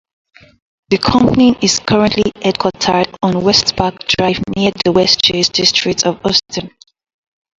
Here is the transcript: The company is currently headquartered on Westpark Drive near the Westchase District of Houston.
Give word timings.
The 0.89 0.97
company 0.97 1.55
is 1.61 1.77
currently 1.77 2.31
headquartered 2.37 3.15
on 3.21 3.33
Westpark 3.33 3.99
Drive 4.07 4.39
near 4.57 4.71
the 4.83 4.91
Westchase 4.91 5.51
District 5.51 6.07
of 6.07 6.19
Houston. 6.23 6.71